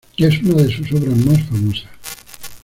Es 0.17 0.41
una 0.41 0.63
de 0.63 0.75
sus 0.75 0.91
obras 0.93 1.15
más 1.25 1.43
famosas. 1.47 1.89